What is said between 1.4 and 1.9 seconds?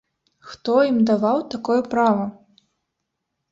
такое